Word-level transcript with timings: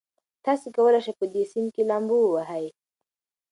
تاسي 0.45 0.67
کولای 0.75 1.01
شئ 1.05 1.13
په 1.19 1.25
دې 1.33 1.43
سیند 1.51 1.69
کې 1.75 1.83
لامبو 1.89 2.17
ووهئ. 2.21 2.67